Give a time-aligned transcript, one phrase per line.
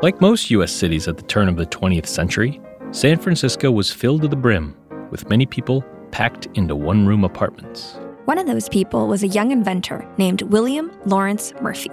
[0.00, 0.70] Like most U.S.
[0.70, 2.60] cities at the turn of the 20th century,
[2.92, 4.76] San Francisco was filled to the brim,
[5.10, 7.98] with many people packed into one room apartments.
[8.24, 11.90] One of those people was a young inventor named William Lawrence Murphy,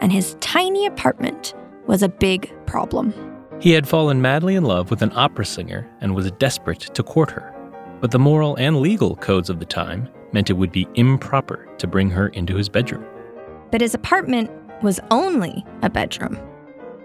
[0.00, 1.52] and his tiny apartment
[1.88, 3.12] was a big problem.
[3.60, 7.32] He had fallen madly in love with an opera singer and was desperate to court
[7.32, 7.52] her.
[8.00, 11.88] But the moral and legal codes of the time meant it would be improper to
[11.88, 13.04] bring her into his bedroom.
[13.72, 14.52] But his apartment
[14.84, 16.38] was only a bedroom.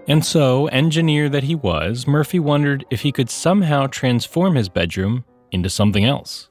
[0.08, 5.24] And so, engineer that he was, Murphy wondered if he could somehow transform his bedroom
[5.50, 6.48] into something else.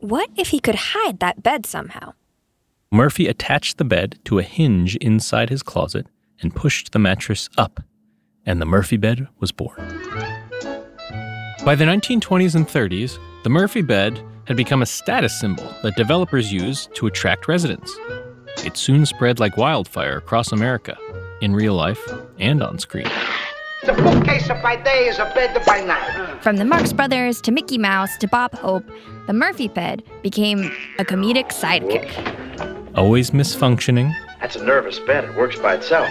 [0.00, 2.14] What if he could hide that bed somehow?
[2.90, 6.06] Murphy attached the bed to a hinge inside his closet
[6.40, 7.80] and pushed the mattress up,
[8.46, 9.76] and the Murphy bed was born.
[11.64, 16.52] By the 1920s and 30s, the Murphy bed had become a status symbol that developers
[16.52, 17.94] used to attract residents.
[18.64, 20.96] It soon spread like wildfire across America,
[21.40, 22.00] in real life
[22.38, 23.08] and on screen.
[23.84, 26.42] The bookcase by day is a bed by night.
[26.42, 28.84] From the Marx Brothers to Mickey Mouse to Bob Hope,
[29.26, 32.10] the Murphy bed became a comedic sidekick.
[32.96, 35.24] Always misfunctioning That's a nervous bed.
[35.24, 36.08] It works by itself.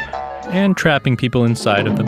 [0.48, 2.06] and trapping people inside of them.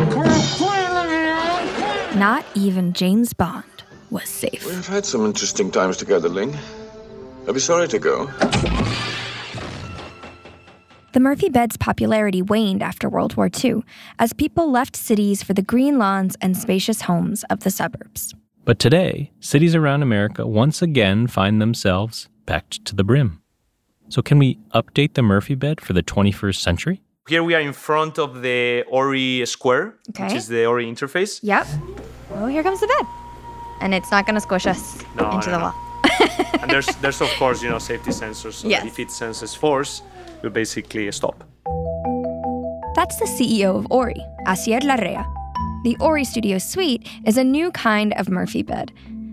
[2.18, 3.64] Not even James Bond
[4.10, 4.66] was safe.
[4.66, 6.58] We've had some interesting times together, Ling.
[7.48, 8.28] I'll be sorry to go.
[11.12, 13.84] The Murphy bed's popularity waned after World War II
[14.20, 18.34] as people left cities for the green lawns and spacious homes of the suburbs.
[18.66, 23.42] But today, cities around America once again find themselves packed to the brim.
[24.10, 27.02] So, can we update the Murphy bed for the 21st century?
[27.28, 31.40] Here we are in front of the Ori Square, which is the Ori interface.
[31.44, 31.68] Yep.
[32.36, 33.06] Oh, here comes the bed.
[33.82, 35.64] And it's not going to squish us No, into no, the no.
[35.66, 36.60] wall.
[36.62, 38.54] and there's, there's of course, you know, safety sensors.
[38.54, 38.86] So Yes.
[38.86, 40.02] if it senses force,
[40.42, 41.44] will basically stop.
[42.96, 45.26] That's the CEO of Ori, Hasier Larrea.
[45.84, 48.92] The Ori Studio Suite is a new kind of Murphy bed.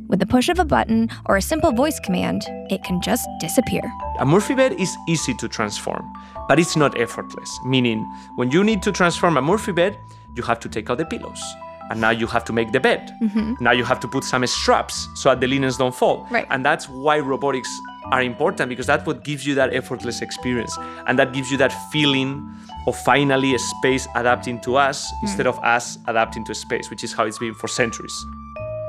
[0.08, 3.82] With the push of a button or a simple voice command, it can just disappear.
[4.20, 6.04] A Murphy bed is easy to transform,
[6.48, 7.50] but it's not effortless.
[7.64, 8.04] Meaning,
[8.36, 9.98] when you need to transform a Murphy bed,
[10.36, 11.42] you have to take out the pillows.
[11.90, 13.12] And now you have to make the bed.
[13.22, 13.54] Mm-hmm.
[13.60, 16.26] Now you have to put some straps so that the linens don't fall.
[16.30, 16.46] Right.
[16.50, 17.70] And that's why robotics
[18.12, 20.76] are important because that's what gives you that effortless experience.
[21.06, 22.48] And that gives you that feeling
[22.86, 25.26] of finally a space adapting to us hmm.
[25.26, 28.24] instead of us adapting to space, which is how it's been for centuries.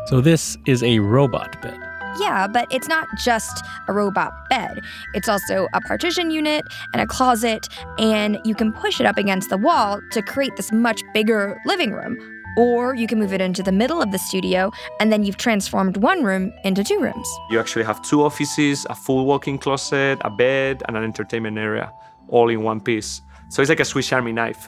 [0.07, 1.77] So, this is a robot bed.
[2.19, 4.81] Yeah, but it's not just a robot bed.
[5.13, 6.63] It's also a partition unit
[6.93, 7.67] and a closet,
[7.99, 11.91] and you can push it up against the wall to create this much bigger living
[11.91, 12.17] room.
[12.57, 15.97] Or you can move it into the middle of the studio, and then you've transformed
[15.97, 17.27] one room into two rooms.
[17.51, 21.91] You actually have two offices, a full walk-in closet, a bed, and an entertainment area,
[22.27, 23.21] all in one piece.
[23.49, 24.67] So it's like a Swiss Army knife.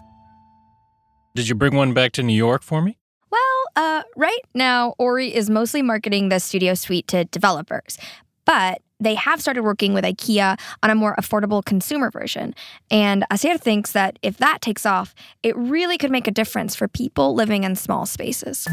[1.36, 2.98] Did you bring one back to New York for me?
[3.32, 7.98] Well, uh, right now, Ori is mostly marketing the studio suite to developers,
[8.46, 12.54] but they have started working with IKEA on a more affordable consumer version.
[12.92, 16.88] And Hasier thinks that if that takes off, it really could make a difference for
[16.88, 18.68] people living in small spaces.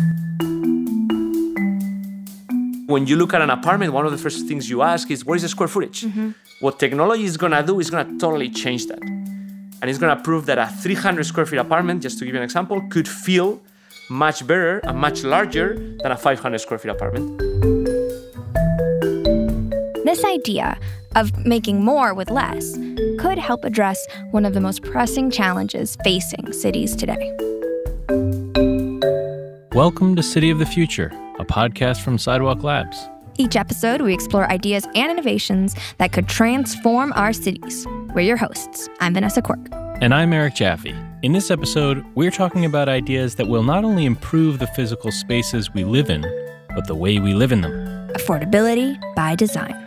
[2.87, 5.37] When you look at an apartment, one of the first things you ask is, what
[5.37, 6.03] is the square footage?
[6.03, 6.31] Mm-hmm.
[6.61, 9.03] What technology is gonna do is gonna totally change that.
[9.03, 12.45] And it's gonna prove that a 300 square feet apartment, just to give you an
[12.45, 13.61] example, could feel
[14.09, 17.86] much better and much larger than a 500 square feet apartment.
[20.17, 20.79] This idea
[21.15, 22.79] of making more with less
[23.19, 27.37] could help address one of the most pressing challenges facing cities today.
[29.75, 32.99] Welcome to City of the Future, a podcast from Sidewalk Labs.
[33.37, 37.87] Each episode, we explore ideas and innovations that could transform our cities.
[38.15, 38.89] We're your hosts.
[39.01, 39.69] I'm Vanessa Quirk.
[40.01, 40.95] And I'm Eric Jaffe.
[41.25, 45.75] In this episode, we're talking about ideas that will not only improve the physical spaces
[45.75, 46.23] we live in,
[46.75, 47.73] but the way we live in them.
[48.15, 49.86] Affordability by design.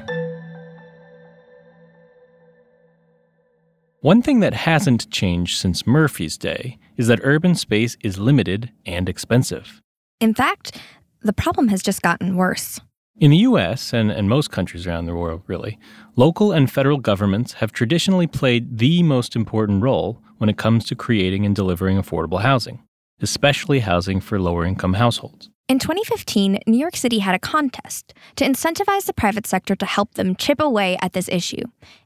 [4.01, 9.09] One thing that hasn't changed since Murphy's day is that urban space is limited and
[9.09, 9.81] expensive.
[10.21, 10.79] In fact,
[11.21, 12.79] the problem has just gotten worse.
[13.19, 15.77] In the US, and, and most countries around the world really,
[16.15, 20.95] local and federal governments have traditionally played the most important role when it comes to
[20.95, 22.81] creating and delivering affordable housing,
[23.21, 25.49] especially housing for lower income households.
[25.69, 30.15] In 2015, New York City had a contest to incentivize the private sector to help
[30.15, 31.61] them chip away at this issue.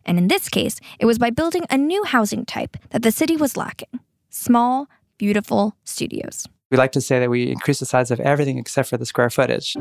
[0.05, 3.37] And in this case, it was by building a new housing type that the city
[3.37, 6.45] was lacking small, beautiful studios.
[6.71, 9.29] We like to say that we increase the size of everything except for the square
[9.29, 9.77] footage.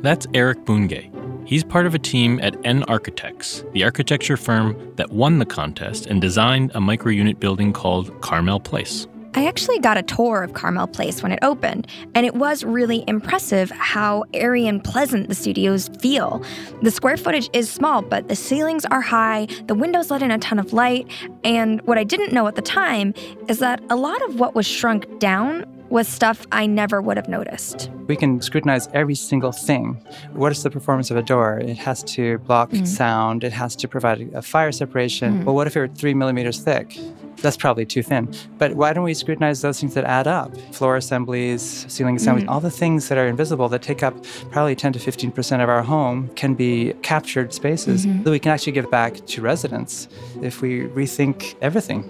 [0.00, 1.10] That's Eric Bunge.
[1.46, 6.22] He's part of a team at nARCHITECTS, the architecture firm that won the contest and
[6.22, 9.06] designed a micro unit building called Carmel Place.
[9.34, 13.04] I actually got a tour of Carmel Place when it opened, and it was really
[13.06, 16.42] impressive how airy and pleasant the studios feel.
[16.82, 20.38] The square footage is small, but the ceilings are high, the windows let in a
[20.38, 21.10] ton of light,
[21.44, 23.12] and what I didn't know at the time
[23.48, 27.28] is that a lot of what was shrunk down was stuff I never would have
[27.28, 27.90] noticed.
[28.08, 30.02] We can scrutinize every single thing.
[30.32, 31.58] What is the performance of a door?
[31.58, 32.86] It has to block Mm.
[32.86, 35.40] sound, it has to provide a fire separation.
[35.40, 35.44] Mm.
[35.44, 36.98] Well, what if it were three millimeters thick?
[37.40, 38.28] That's probably too thin.
[38.58, 40.56] But why don't we scrutinize those things that add up?
[40.72, 42.50] Floor assemblies, ceiling assemblies, Mm.
[42.50, 44.14] all the things that are invisible that take up
[44.50, 48.24] probably 10 to 15% of our home can be captured spaces Mhm.
[48.24, 50.08] that we can actually give back to residents
[50.42, 52.02] if we rethink everything.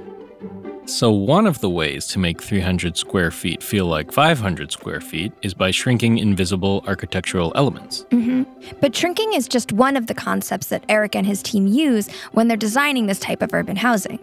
[0.88, 5.35] So, one of the ways to make 300 square feet feel like 500 square feet
[5.43, 8.06] is by shrinking invisible architectural elements.
[8.11, 8.44] hmm
[8.81, 12.49] But shrinking is just one of the concepts that Eric and his team use when
[12.49, 14.19] they're designing this type of urban housing.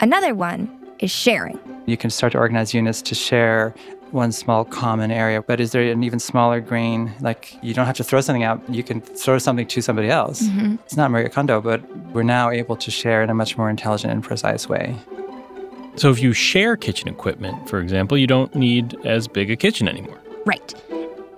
[0.00, 0.68] Another one
[0.98, 1.56] is sharing.
[1.86, 3.72] You can start to organize units to share
[4.10, 7.12] one small common area, but is there an even smaller grain?
[7.20, 10.42] Like you don't have to throw something out, you can throw something to somebody else.
[10.84, 11.80] It's not Marie Kondo, but
[12.12, 14.96] we're now able to share in a much more intelligent and precise way.
[15.98, 19.88] So, if you share kitchen equipment, for example, you don't need as big a kitchen
[19.88, 20.18] anymore.
[20.46, 20.72] Right.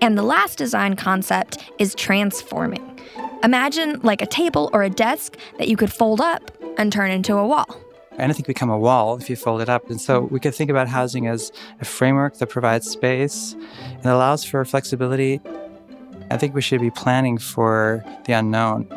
[0.03, 3.01] And the last design concept is transforming.
[3.43, 7.37] Imagine like a table or a desk that you could fold up and turn into
[7.37, 7.81] a wall.
[8.19, 9.89] Anything can become a wall if you fold it up.
[9.89, 13.57] And so we could think about housing as a framework that provides space
[13.95, 15.41] and allows for flexibility.
[16.31, 18.89] I think we should be planning for the unknown.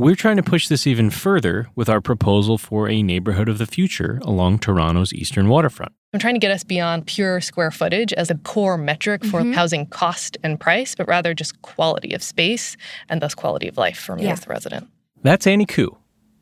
[0.00, 3.66] We're trying to push this even further with our proposal for a neighborhood of the
[3.66, 5.90] future along Toronto's eastern waterfront.
[6.14, 9.54] I'm trying to get us beyond pure square footage as a core metric for Mhm.
[9.56, 12.76] housing cost and price, but rather just quality of space
[13.08, 14.34] and thus quality of life for me Yeah.
[14.34, 14.86] as the resident.
[15.24, 15.98] That's Annie Koo,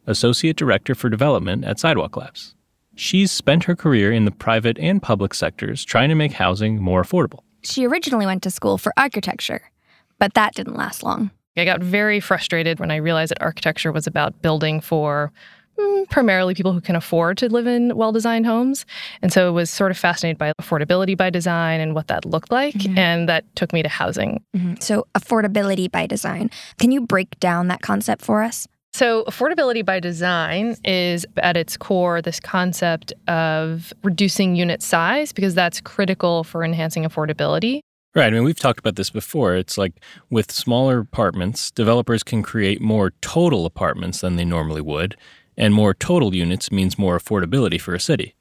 [0.06, 2.54] Associate Director for Development at Sidewalk Labs.
[2.94, 7.02] She's spent her career in the private and public sectors trying to make housing more
[7.02, 7.38] affordable.
[7.62, 9.70] She originally went to school for architecture,
[10.18, 11.30] but that didn't last long.
[11.56, 15.32] I got very frustrated when I realized that architecture was about building for
[15.78, 18.84] mm, primarily people who can afford to live in well designed homes.
[19.22, 22.50] And so I was sort of fascinated by affordability by design and what that looked
[22.50, 22.74] like.
[22.74, 22.96] Mhm.
[22.98, 24.42] And that took me to housing.
[24.56, 24.82] Mhm.
[24.82, 26.50] So, affordability by design.
[26.78, 28.66] Can you break down that concept for us?
[28.94, 35.54] So, affordability by design is at its core this concept of reducing unit size because
[35.54, 37.80] that's critical for enhancing affordability.
[38.16, 38.28] Right.
[38.28, 39.56] I mean, we've talked about this before.
[39.56, 39.92] It's like
[40.30, 45.18] with smaller apartments, developers can create more total apartments than they normally would.
[45.58, 48.34] And more total units means more affordability for a city.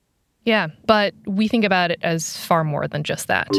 [0.46, 3.50] Yeah, but we think about it as far more than just that.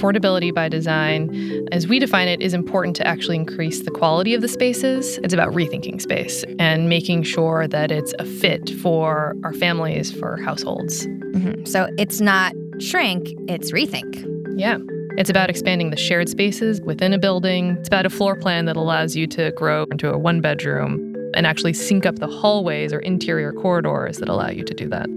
[0.00, 4.40] Affordability by design, as we define it, is important to actually increase the quality of
[4.40, 5.18] the spaces.
[5.18, 10.38] It's about rethinking space and making sure that it's a fit for our families, for
[10.38, 11.06] households.
[11.06, 11.68] Mhm.
[11.68, 14.24] So, it's not shrink, it's rethink.
[14.56, 14.78] Yeah.
[15.18, 17.76] It's about expanding the shared spaces within a building.
[17.80, 21.46] It's about a floor plan that allows you to grow into a one bedroom and
[21.46, 25.10] actually sync up the hallways or interior corridors that allow you to do that.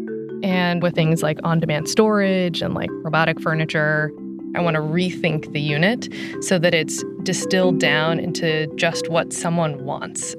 [0.43, 4.11] And with things like on demand storage and like robotic furniture,
[4.55, 6.07] I want to rethink the unit
[6.41, 10.35] so that it's distilled down into just what someone wants.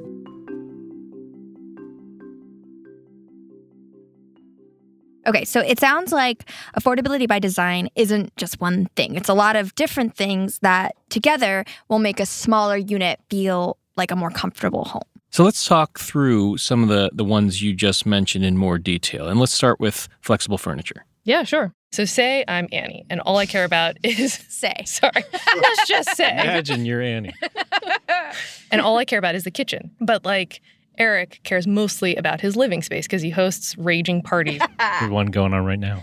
[5.26, 9.14] Okay, so it sounds like affordability by design isn't just one thing.
[9.14, 14.10] It's a lot of different things that together will make a smaller unit feel like
[14.10, 15.02] a more comfortable home.
[15.30, 19.26] So let's talk through some of the, the ones you just mentioned in more detail.
[19.26, 21.06] And let's start with flexible furniture.
[21.24, 21.72] Yeah, sure.
[21.92, 24.74] So say I'm Annie and all I care about is Say.
[24.86, 25.12] sorry.
[25.60, 27.34] Let's just say Imagine you're Annie.
[28.70, 29.90] and all I care about is the kitchen.
[30.00, 30.60] But like
[30.96, 34.60] Eric cares mostly about his living space because he hosts raging parties.
[34.78, 36.02] There's one going on right now.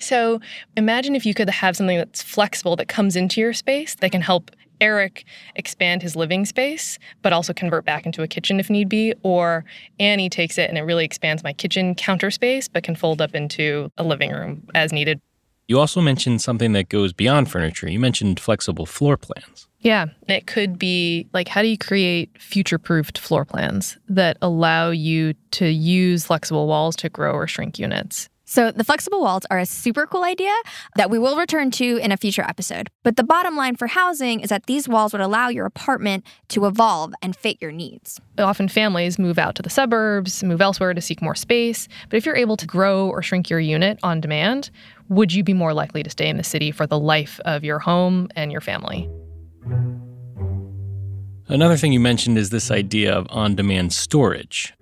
[0.00, 0.40] so
[0.76, 4.22] imagine if you could have something that's flexible that comes into your space that can
[4.22, 5.24] help Eric
[5.56, 9.14] expand his living space, but also convert back into a kitchen if need be.
[9.22, 9.64] Or
[9.98, 13.34] Annie takes it and it really expands my kitchen counter space, but can fold up
[13.34, 15.20] into a living room as needed.
[15.68, 17.88] You also mentioned something that goes beyond furniture.
[17.88, 19.68] You mentioned flexible floor plans.
[19.78, 20.06] Yeah.
[20.26, 25.34] It could be like, how do you create future proofed floor plans that allow you
[25.52, 28.28] to use flexible walls to grow or shrink units?
[28.50, 30.52] So, the flexible walls are a super cool idea
[30.96, 32.90] that we will return to in a future episode.
[33.04, 36.66] But the bottom line for housing is that these walls would allow your apartment to
[36.66, 38.20] evolve and fit your needs.
[38.38, 41.86] Often families move out to the suburbs, move elsewhere to seek more space.
[42.08, 44.72] But if you're able to grow or shrink your unit on demand,
[45.08, 47.78] would you be more likely to stay in the city for the life of your
[47.78, 49.08] home and your family?
[51.46, 54.74] Another thing you mentioned is this idea of on demand storage.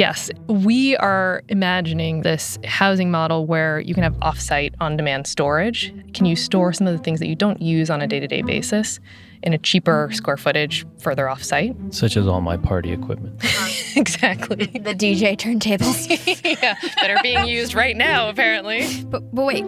[0.00, 5.92] Yes, we are imagining this housing model where you can have offsite on demand storage.
[6.14, 8.26] Can you store some of the things that you don't use on a day to
[8.26, 8.98] day basis
[9.42, 11.92] in a cheaper square footage further offsite?
[11.92, 13.44] Such as all my party equipment.
[13.94, 14.64] exactly.
[14.68, 16.08] The DJ turntables.
[16.62, 19.04] yeah, that are being used right now, apparently.
[19.04, 19.66] but, but wait,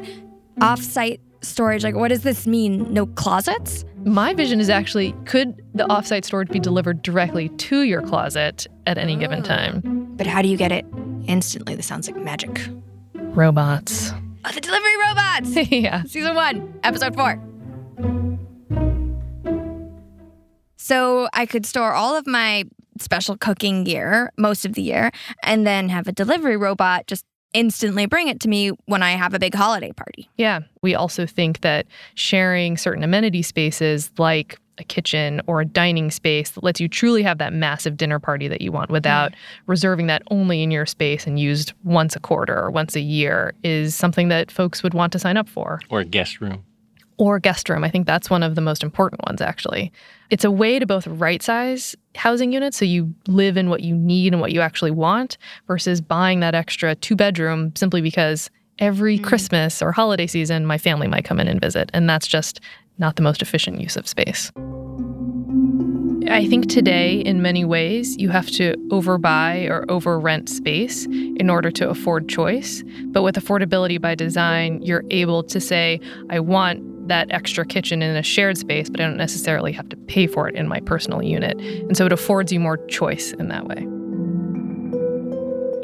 [0.61, 2.91] offsite storage, like what does this mean?
[2.91, 3.85] No closets?
[4.07, 8.97] My vision is actually could the offsite storage be delivered directly to your closet at
[8.97, 9.43] any given oh.
[9.43, 10.02] time?
[10.23, 10.87] But how do you get it
[11.27, 11.75] instantly?
[11.75, 12.69] This sounds like magic.
[13.13, 14.13] Robots.
[14.45, 15.71] Oh, the delivery robots!
[15.73, 16.05] yeah.
[16.05, 17.43] Season one, episode four.
[20.77, 22.67] So I could store all of my
[23.01, 25.11] special cooking gear most of the year
[25.43, 29.35] and then have a delivery robot just instantly bring it to me when I have
[29.35, 30.31] a big holiday party.
[30.37, 30.61] Yeah.
[30.83, 36.51] We also think that sharing certain amenity spaces like a kitchen or a dining space
[36.53, 39.37] that lets you truly have that massive dinner party that you want without mm.
[39.67, 43.55] reserving that only in your space and used once a quarter or once a year
[43.63, 45.81] is something that folks would want to sign up for.
[45.91, 46.65] Or a guest room.
[47.19, 47.85] Or guest room.
[47.85, 49.93] I think that's one of the most important ones, actually.
[50.31, 53.95] It's a way to both right size housing units so you live in what you
[53.95, 55.37] need and what you actually want
[55.67, 59.25] versus buying that extra two bedroom simply because every mm.
[59.25, 61.91] Christmas or holiday season my family might come in and visit.
[61.93, 62.61] And that's just
[62.99, 64.53] not the most efficient use of space.
[66.29, 71.51] I think today, in many ways, you have to overbuy or over rent space in
[71.51, 72.83] order to afford choice.
[73.07, 78.17] But with affordability by design, you're able to say, I want that extra kitchen in
[78.17, 81.23] a shared space, but I don't necessarily have to pay for it in my personal
[81.23, 81.61] unit.
[81.61, 83.87] And so it affords you more choice in that way.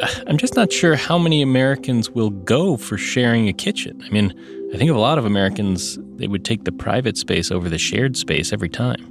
[0.28, 4.00] I'm just not sure how many Americans will go for sharing a kitchen.
[4.06, 4.32] I mean,
[4.70, 7.78] I think of a lot of Americans, they would take the private space over the
[7.78, 9.02] shared space every time.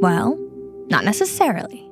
[0.00, 0.38] Well,
[0.88, 1.86] not necessarily.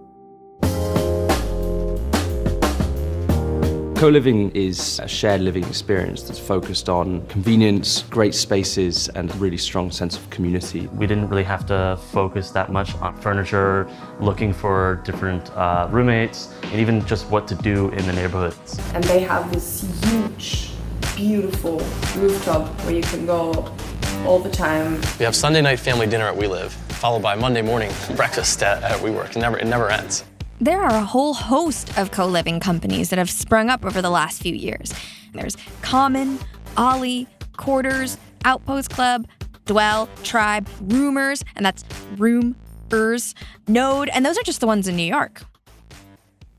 [3.94, 9.34] Co living is a shared living experience that's focused on convenience, great spaces, and a
[9.34, 10.86] really strong sense of community.
[10.94, 13.86] We didn't really have to focus that much on furniture,
[14.18, 18.80] looking for different uh, roommates, and even just what to do in the neighborhoods.
[18.94, 20.69] And they have this huge,
[21.20, 21.76] beautiful
[22.16, 23.52] rooftop where you can go
[24.24, 24.98] all the time.
[25.18, 29.00] We have Sunday night family dinner at WeLive, followed by Monday morning breakfast at, at
[29.00, 29.36] WeWork.
[29.36, 30.24] It never, it never ends.
[30.62, 34.08] There are a whole host of co living companies that have sprung up over the
[34.08, 34.94] last few years.
[35.34, 36.38] There's Common,
[36.78, 37.26] Ollie,
[37.58, 39.26] Quarters, Outpost Club,
[39.66, 41.84] Dwell, Tribe, Rumors, and that's
[42.16, 43.34] Roomers,
[43.68, 45.42] Node, and those are just the ones in New York.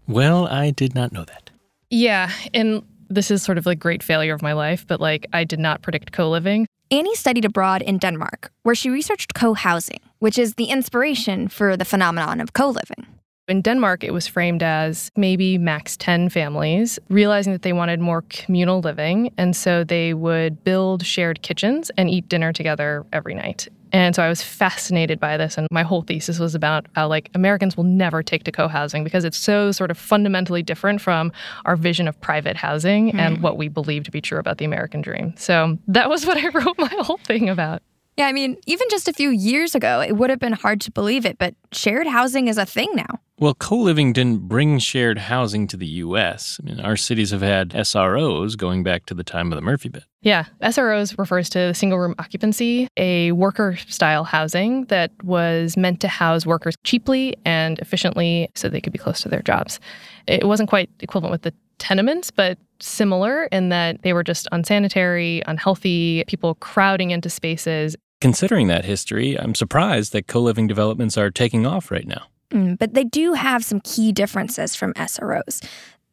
[0.07, 1.49] Well, I did not know that.
[1.89, 2.31] Yeah.
[2.53, 5.59] And this is sort of like great failure of my life, but like I did
[5.59, 6.67] not predict co living.
[6.89, 11.77] Annie studied abroad in Denmark, where she researched co housing, which is the inspiration for
[11.77, 13.05] the phenomenon of co living.
[13.47, 18.23] In Denmark, it was framed as maybe max 10 families, realizing that they wanted more
[18.29, 19.33] communal living.
[19.37, 23.67] And so they would build shared kitchens and eat dinner together every night.
[23.91, 25.57] And so I was fascinated by this.
[25.57, 29.03] And my whole thesis was about how, like, Americans will never take to co housing
[29.03, 31.31] because it's so sort of fundamentally different from
[31.65, 33.19] our vision of private housing mm.
[33.19, 35.33] and what we believe to be true about the American dream.
[35.37, 37.81] So that was what I wrote my whole thing about.
[38.17, 40.91] Yeah, I mean, even just a few years ago, it would have been hard to
[40.91, 43.19] believe it, but shared housing is a thing now.
[43.39, 46.59] Well, co living didn't bring shared housing to the U.S.
[46.61, 49.89] I mean, our cities have had SROs going back to the time of the Murphy
[49.89, 50.03] bed.
[50.21, 56.07] Yeah, SROs refers to single room occupancy, a worker style housing that was meant to
[56.07, 59.79] house workers cheaply and efficiently so they could be close to their jobs.
[60.27, 65.41] It wasn't quite equivalent with the tenements, but similar in that they were just unsanitary,
[65.47, 67.95] unhealthy, people crowding into spaces.
[68.21, 72.27] Considering that history, I'm surprised that co living developments are taking off right now.
[72.51, 75.65] Mm, but they do have some key differences from SROs.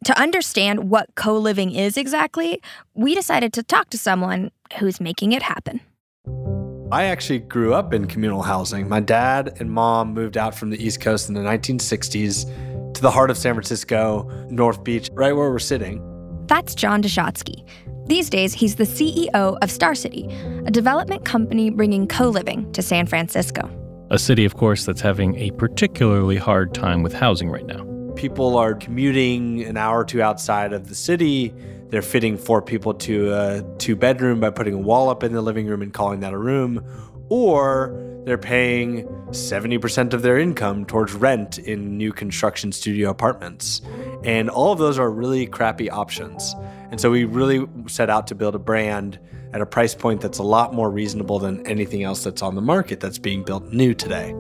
[0.04, 2.62] To understand what co living is exactly,
[2.94, 5.80] we decided to talk to someone who's making it happen.
[6.90, 8.88] I actually grew up in communal housing.
[8.88, 12.48] My dad and mom moved out from the East Coast in the 1960s
[12.98, 16.02] to the heart of San Francisco, North Beach, right where we're sitting.
[16.46, 17.64] That's John Dishotsky.
[18.06, 23.06] These days, he's the CEO of Starcity, a development company bringing co living to San
[23.06, 23.70] Francisco.
[24.10, 27.84] A city, of course, that's having a particularly hard time with housing right now.
[28.16, 31.54] People are commuting an hour or two outside of the city.
[31.90, 35.42] They're fitting four people to a two bedroom by putting a wall up in the
[35.42, 36.84] living room and calling that a room.
[37.28, 43.82] Or they're paying 70% of their income towards rent in new construction studio apartments.
[44.24, 46.54] And all of those are really crappy options.
[46.90, 49.18] And so we really set out to build a brand
[49.52, 52.60] at a price point that's a lot more reasonable than anything else that's on the
[52.60, 54.34] market that's being built new today.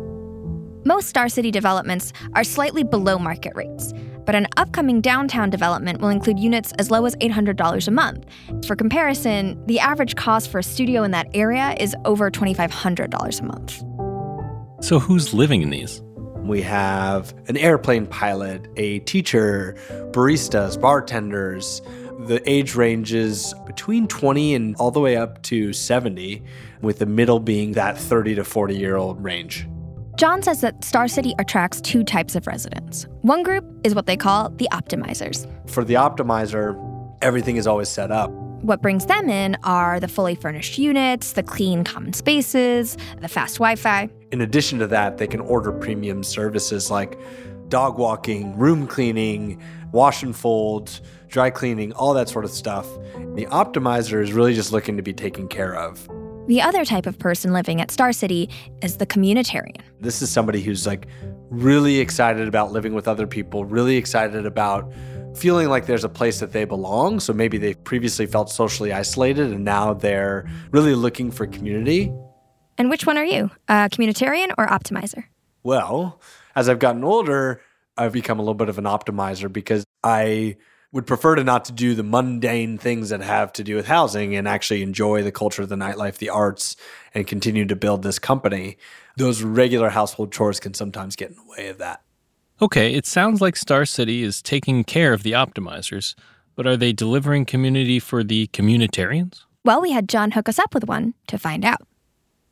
[0.84, 3.92] Most Starcity developments are slightly below market rates.
[4.28, 8.26] But an upcoming downtown development will include units as low as $800 a month.
[8.66, 13.44] For comparison, the average cost for a studio in that area is over $2,500 a
[13.46, 14.84] month.
[14.84, 16.02] So, who's living in these?
[16.42, 19.76] We have an airplane pilot, a teacher,
[20.10, 21.80] baristas, bartenders.
[22.26, 26.42] The age ranges between 20 and all the way up to 70,
[26.82, 29.66] with the middle being that 30 to 40 year old range.
[30.18, 33.06] John says that Starcity attracts two types of residents.
[33.22, 35.50] One group is what they call the optimizers.
[35.68, 36.76] For the optimizer,
[37.22, 38.30] everything is always set up.
[38.62, 43.54] What brings them in are the fully furnished units, the clean common spaces, the fast
[43.56, 44.08] Wi Fi.
[44.32, 47.18] In addition to that, they can order premium services like
[47.68, 49.60] dog walking, room cleaning,
[49.92, 52.86] wash and fold, dry cleaning, all that sort of stuff.
[53.34, 56.08] The optimizer is really just looking to be taken care of.
[56.48, 58.50] The other type of person living at Starcity
[58.82, 59.82] is the communitarian.
[60.00, 61.06] This is somebody who's like
[61.50, 64.92] really excited about living with other people, really excited about
[65.36, 67.20] feeling like there's a place that they belong.
[67.20, 72.12] So maybe they previously felt socially isolated and now they're really looking for community.
[72.76, 75.24] And which one are you, a communitarian or optimizer?
[75.62, 76.20] Well,
[76.54, 77.60] as I've gotten older,
[77.96, 80.56] I've become a little bit of an optimizer because I
[80.92, 84.34] would prefer to not to do the mundane things that have to do with housing
[84.34, 86.76] and actually enjoy the culture, of the nightlife, the arts,
[87.14, 88.78] and continue to build this company.
[89.16, 92.02] Those regular household chores can sometimes get in the way of that.
[92.60, 96.14] Okay, it sounds like Starcity is taking care of the optimizers,
[96.56, 99.42] but are they delivering community for the communitarians?
[99.64, 101.86] Well, we had John hook us up with one to find out.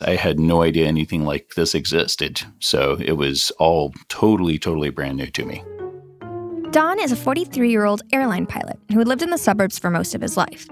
[0.00, 5.16] I had no idea anything like this existed, so it was all totally, totally brand
[5.16, 5.64] new to me.
[6.70, 9.88] Don is a 43 year old airline pilot who had lived in the suburbs for
[9.88, 10.68] most of his life.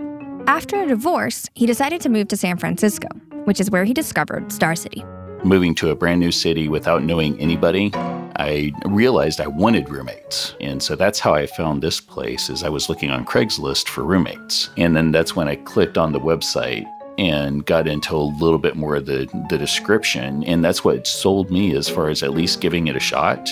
[0.46, 3.08] After a divorce, he decided to move to San Francisco,
[3.44, 5.04] which is where he discovered Starcity.
[5.44, 10.56] Moving to a brand new city without knowing anybody, I realized I wanted roommates.
[10.60, 14.02] And so that's how I found this place is I was looking on Craigslist for
[14.02, 14.70] roommates.
[14.76, 16.86] And then that's when I clicked on the website
[17.18, 20.42] and got into a little bit more of the, the description.
[20.44, 23.48] And that's what sold me as far as at least giving it a shot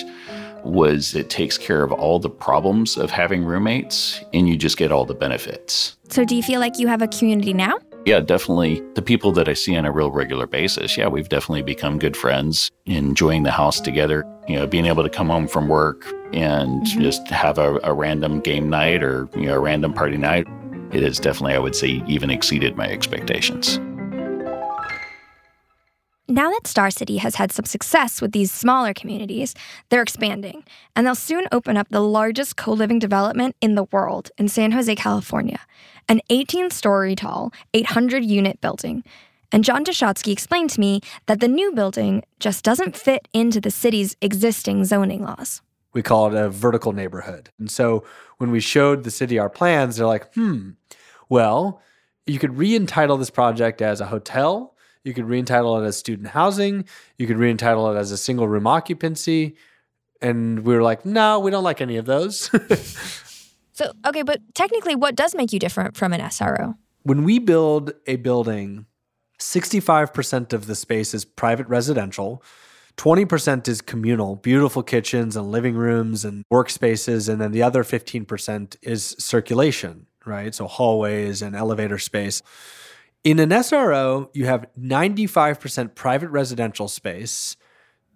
[0.63, 4.91] was it takes care of all the problems of having roommates and you just get
[4.91, 5.97] all the benefits.
[6.09, 7.77] So do you feel like you have a community now?
[8.05, 8.81] Yeah, definitely.
[8.95, 12.17] The people that I see on a real regular basis, yeah, we've definitely become good
[12.17, 16.85] friends, enjoying the house together, you know, being able to come home from work and
[16.85, 17.01] mm-hmm.
[17.01, 20.47] just have a, a random game night or, you know, a random party night.
[20.91, 23.79] It has definitely, I would say, even exceeded my expectations.
[26.29, 29.53] Now that Starcity has had some success with these smaller communities,
[29.89, 30.63] they're expanding,
[30.95, 34.71] and they'll soon open up the largest co living development in the world in San
[34.71, 35.59] Jose, California,
[36.07, 39.03] an 18 story tall, 800 unit building.
[39.51, 43.69] And John Dishotsky explained to me that the new building just doesn't fit into the
[43.69, 45.61] city's existing zoning laws.
[45.91, 47.49] We call it a vertical neighborhood.
[47.59, 48.05] And so
[48.37, 50.71] when we showed the city our plans, they're like, hmm,
[51.27, 51.81] well,
[52.25, 54.72] you could re entitle this project as a hotel
[55.03, 56.85] you could re-entitle it as student housing.
[57.17, 59.55] You could re-entitle it as a single room occupancy.
[60.21, 62.49] And we were like, no, we don't like any of those.
[63.73, 66.77] so, okay, but technically, what does make you different from an SRO?
[67.03, 68.85] When we build a building,
[69.39, 72.41] 65% of the space is private residential.
[72.95, 77.27] 20% is communal, beautiful kitchens and living rooms and workspaces.
[77.27, 80.55] And then the other 15% is circulation, right?
[80.55, 82.41] So hallways and elevator space.
[83.23, 87.55] In an SRO, you have 95% private residential space,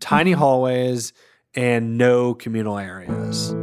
[0.01, 0.39] tiny mm-hmm.
[0.39, 1.13] hallways,
[1.55, 3.53] and no communal areas.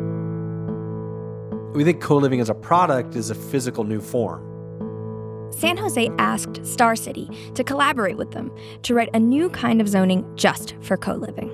[1.77, 5.53] We think co living as a product is a physical new form.
[5.53, 10.25] San Jose asked Starcity to collaborate with them to write a new kind of zoning
[10.37, 11.51] just for co living.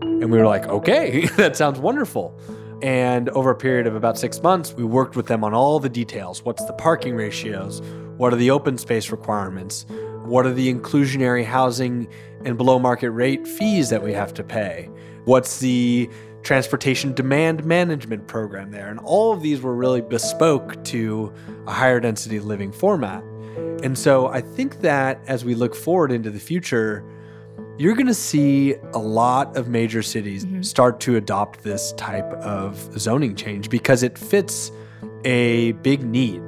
[0.00, 2.38] And we were like, okay, that sounds wonderful.
[2.82, 5.88] And over a period of about six months, we worked with them on all the
[5.88, 6.44] details.
[6.44, 7.82] What's the parking ratios?
[8.18, 9.86] What are the open space requirements?
[10.24, 12.08] What are the inclusionary housing
[12.44, 14.90] and below market rate fees that we have to pay?
[15.24, 16.10] What's the
[16.42, 18.88] transportation demand management program there?
[18.88, 21.32] And all of these were really bespoke to
[21.68, 23.22] a higher density living format.
[23.84, 27.04] And so I think that as we look forward into the future,
[27.78, 30.62] you're going to see a lot of major cities mm-hmm.
[30.62, 34.72] start to adopt this type of zoning change because it fits
[35.24, 36.42] a big need.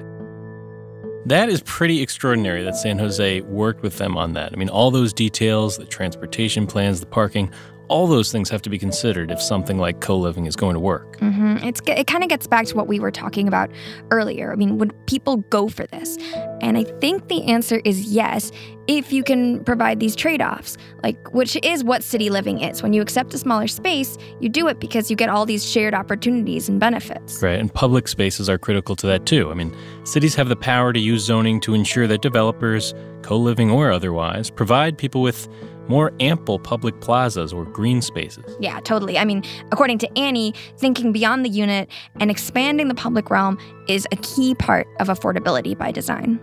[1.26, 4.52] That is pretty extraordinary that San Jose worked with them on that.
[4.54, 7.52] I mean, all those details, the transportation plans, the parking,
[7.90, 10.80] all those things have to be considered if something like co living is going to
[10.80, 11.18] work.
[11.18, 11.56] Mm-hmm.
[11.66, 13.70] It's it kind of gets back to what we were talking about
[14.12, 14.52] earlier.
[14.52, 16.16] I mean, would people go for this?
[16.62, 18.52] And I think the answer is yes,
[18.86, 20.76] if you can provide these trade-offs.
[21.02, 22.82] Like which is what city living is.
[22.82, 25.94] When you accept a smaller space, you do it because you get all these shared
[25.94, 27.42] opportunities and benefits.
[27.42, 29.50] Right, and public spaces are critical to that too.
[29.50, 33.90] I mean, cities have the power to use zoning to ensure that developers, co-living or
[33.90, 35.48] otherwise, provide people with
[35.88, 38.56] more ample public plazas or green spaces.
[38.60, 39.18] Yeah, totally.
[39.18, 41.90] I mean, according to Annie, thinking beyond the unit
[42.20, 46.40] and expanding the public realm is a key part of affordability by design.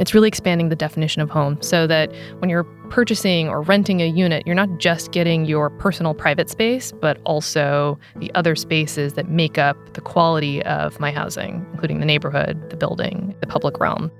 [0.00, 4.06] It's really expanding the definition of home so that when you're purchasing or renting a
[4.06, 9.28] unit, you're not just getting your personal private space, but also the other spaces that
[9.28, 14.10] make up the quality of my housing, including the neighborhood, the building, the public realm.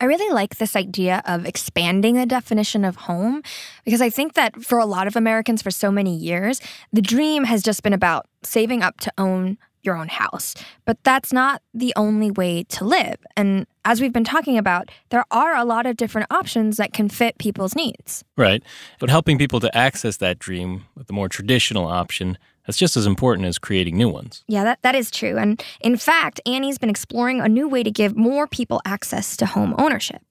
[0.00, 3.42] I really like this idea of expanding the definition of home
[3.84, 6.60] because I think that for a lot of Americans for so many years,
[6.92, 9.56] the dream has just been about saving up to own
[9.86, 10.54] your own house.
[10.84, 13.16] But that's not the only way to live.
[13.36, 17.08] And as we've been talking about, there are a lot of different options that can
[17.08, 18.24] fit people's needs.
[18.36, 18.62] Right.
[18.98, 23.06] But helping people to access that dream with the more traditional option that's just as
[23.06, 24.44] important as creating new ones.
[24.48, 25.36] Yeah, that, that is true.
[25.36, 29.46] And in fact, Annie's been exploring a new way to give more people access to
[29.46, 30.22] home ownership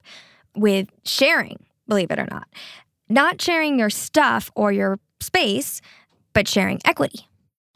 [0.54, 2.48] with sharing, believe it or not.
[3.08, 5.80] Not sharing your stuff or your space,
[6.32, 7.26] but sharing equity.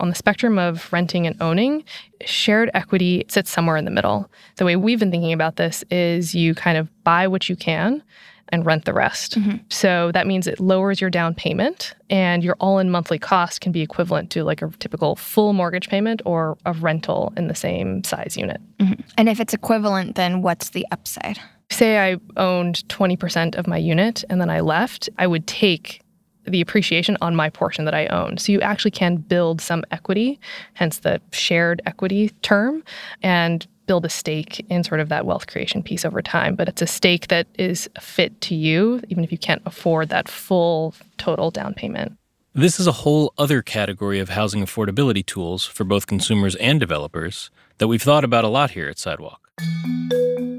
[0.01, 1.85] On the spectrum of renting and owning,
[2.25, 4.31] shared equity sits somewhere in the middle.
[4.57, 8.03] The way we've been thinking about this is you kind of buy what you can
[8.53, 9.39] and rent the rest.
[9.39, 9.57] Mm-hmm.
[9.69, 13.73] So that means it lowers your down payment and your all in monthly cost can
[13.73, 18.05] be equivalent to like a typical full mortgage payment or a rental in the same
[18.05, 18.61] size unit.
[18.79, 19.01] Mm-hmm.
[19.17, 21.39] And if it's equivalent, then what's the upside?
[21.71, 26.03] Say I owned 20% of my unit and then I left, I would take
[26.47, 28.39] the appreciation on my portion that I own.
[28.39, 30.41] So you actually can build some equity,
[30.75, 32.83] hence the shared equity term,
[33.23, 36.55] and build a stake in sort of that wealth creation piece over time.
[36.55, 40.29] But it's a stake that is fit to you, even if you can't afford that
[40.29, 42.17] full total down payment.
[42.55, 47.51] This is a whole other category of housing affordability tools for both consumers and developers
[47.79, 49.41] that we've thought about a lot here at Sidewalk.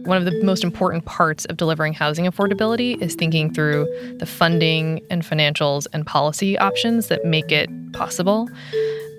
[0.04, 5.00] One of the most important parts of delivering housing affordability is thinking through the funding
[5.10, 8.50] and financials and policy options that make it possible.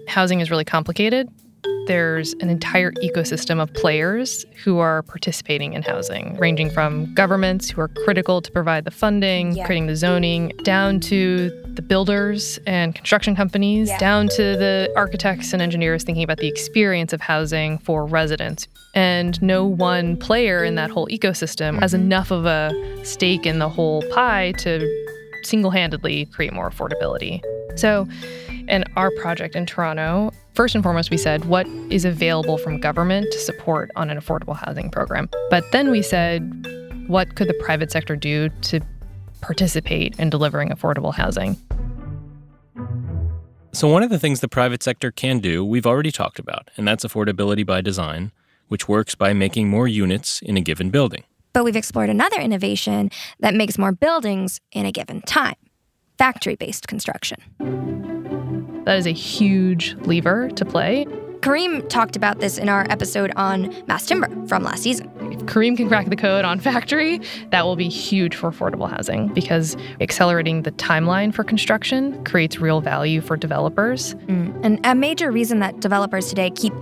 [0.07, 1.31] Housing is really complicated,
[1.87, 7.81] there's an entire ecosystem of players who are participating in housing, ranging from governments who
[7.81, 9.66] are critical to provide the funding, yeah.
[9.66, 13.98] creating the zoning, down to the builders and construction companies, yeah.
[13.98, 18.68] down to the architects and engineers thinking about the experience of housing for residents.
[18.94, 22.05] And no one player in that whole ecosystem has mm-hmm.
[22.05, 22.72] enough of a
[23.05, 24.88] stake in the whole pie to
[25.42, 27.42] single handedly create more affordability.
[27.77, 28.07] So,
[28.72, 33.30] in our project in Toronto, first and foremost, we said, what is available from government
[33.30, 35.28] to support on an affordable housing program?
[35.50, 36.40] But then we said,
[37.06, 38.80] what could the private sector do to
[39.42, 41.56] participate in delivering affordable housing?
[43.74, 46.88] So, one of the things the private sector can do, we've already talked about, and
[46.88, 48.32] that's affordability by design,
[48.68, 51.24] which works by making more units in a given building.
[51.52, 55.56] But we've explored another innovation that makes more buildings in a given time
[56.18, 58.12] factory based construction.
[58.85, 61.07] That is a huge lever to play.
[61.42, 65.11] Kareem talked about this in our episode on mass timber from last season.
[65.33, 69.27] If Kareem can crack the code on factory, that will be huge for affordable housing
[69.27, 74.14] because accelerating the timeline for construction creates real value for developers.
[74.14, 74.61] Mm.
[74.62, 76.75] And a major reason that developers today keep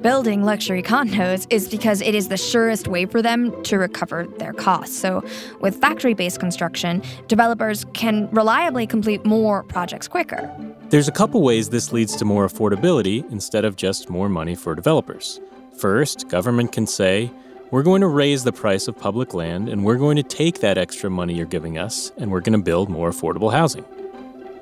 [0.00, 4.52] building luxury condos is because it is the surest way for them to recover their
[4.52, 4.98] costs.
[4.98, 5.22] So,
[5.60, 10.52] with factory based construction, developers can reliably complete more projects quicker.
[10.90, 14.74] There's a couple ways this leads to more affordability instead of just more money for
[14.74, 15.38] developers.
[15.76, 17.30] First, government can say,
[17.70, 20.78] we're going to raise the price of public land and we're going to take that
[20.78, 23.84] extra money you're giving us and we're going to build more affordable housing.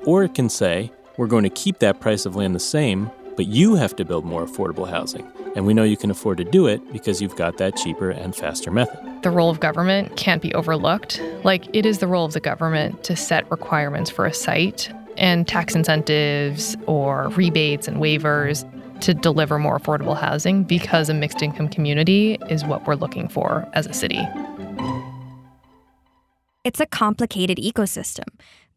[0.05, 3.47] Or it can say, we're going to keep that price of land the same, but
[3.47, 5.31] you have to build more affordable housing.
[5.55, 8.35] And we know you can afford to do it because you've got that cheaper and
[8.35, 9.23] faster method.
[9.23, 11.21] The role of government can't be overlooked.
[11.45, 15.47] Like, it is the role of the government to set requirements for a site and
[15.47, 18.65] tax incentives or rebates and waivers
[19.01, 23.67] to deliver more affordable housing because a mixed income community is what we're looking for
[23.73, 24.19] as a city.
[26.63, 28.25] It's a complicated ecosystem.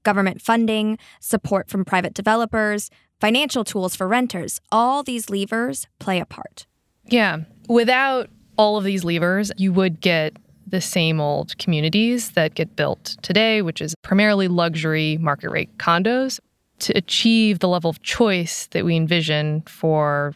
[0.03, 6.25] Government funding, support from private developers, financial tools for renters, all these levers play a
[6.25, 6.67] part.
[7.07, 7.41] Yeah.
[7.69, 10.37] Without all of these levers, you would get
[10.71, 16.41] the same old communities that get built today, which is primarily luxury market rate condos.
[16.81, 20.33] to achieve the level of choice that we envision for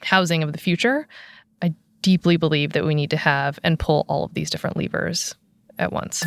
[0.00, 1.06] housing of the future,
[1.62, 5.36] I deeply believe that we need to have and pull all of these different levers
[5.78, 6.24] at once.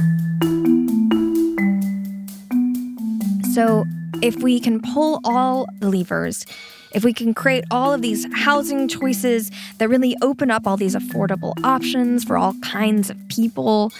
[3.54, 3.86] So,
[4.22, 6.46] if we can pull all the levers,
[6.94, 10.96] if we can create all of these housing choices that really open up all these
[10.96, 13.92] affordable options for all kinds of people,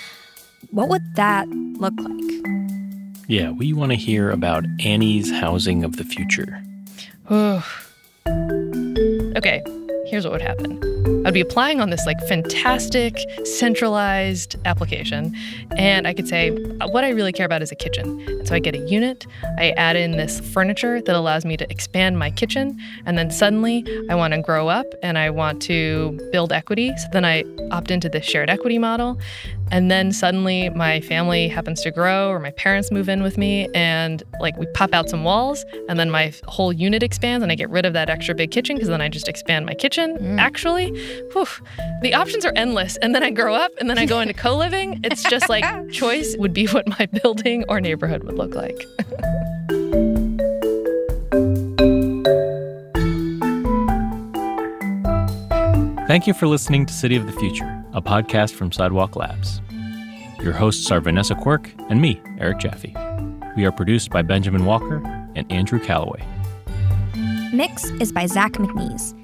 [0.72, 2.22] what would that look like?
[3.28, 6.62] Yeah, we want to hear about Annie's housing of the future.
[9.38, 9.64] okay,
[10.12, 10.78] here's what would happen.
[11.26, 15.34] I'd be applying on this like fantastic centralized application,
[15.78, 16.50] and I could say
[16.82, 18.20] uh, what I really care about is a kitchen.
[18.28, 19.26] And so I get a unit,
[19.58, 23.86] I add in this furniture that allows me to expand my kitchen, and then suddenly
[24.10, 26.92] I want to grow up and I want to build equity.
[26.98, 29.18] So then I opt into the shared equity model,
[29.72, 33.68] and then suddenly my family happens to grow or my parents move in with me
[33.74, 37.56] and like we pop out some walls and then my whole unit expands and I
[37.56, 40.18] get rid of that extra big kitchen because then I just expand my kitchen.
[40.18, 40.40] Mm.
[40.40, 40.90] Actually,
[41.32, 41.48] whew,
[42.02, 42.98] the options are endless.
[42.98, 45.00] And then I grow up and then I go into co living.
[45.04, 48.86] It's just like choice would be what my building or neighborhood would look like.
[56.12, 59.62] Thank you for listening to City of the Future, a podcast from Sidewalk Labs.
[60.42, 62.96] Your hosts are Vanessa Quirk and me, Eric Jaffe.
[63.56, 65.02] We are produced by Benjamin Walker
[65.36, 66.26] and Andrew Calloway.
[67.54, 69.18] Mix is by Zach McNeese.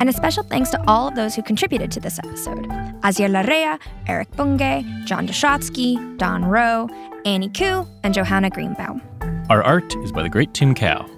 [0.00, 2.66] And a special thanks to all of those who contributed to this episode
[3.02, 6.88] Hasier Larrea, Eric Bunge, John Dishotsky, Don Rowe,
[7.24, 9.00] Annie Koo, and Johanna Greenbaum.
[9.48, 11.08] Our art is by the great Tim Cow.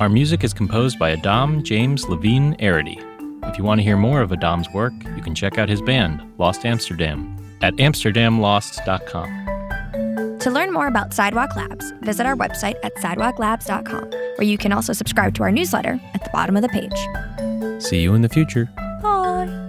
[0.00, 3.11] Our music is composed by Adam James Levine Arity.
[3.44, 6.22] If you want to hear more of Adam's work, you can check out his band,
[6.38, 10.38] Lost Amsterdam, at amsterdamlost.com.
[10.38, 14.92] To learn more about Sidewalk Labs, visit our website at sidewalklabs.com, where you can also
[14.92, 17.82] subscribe to our newsletter at the bottom of the page.
[17.82, 18.68] See you in the future.
[19.02, 19.68] Bye.